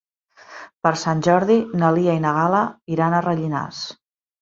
[0.87, 2.65] Per Sant Jordi na Lia i na Gal·la
[2.97, 3.89] iran a Rellinars.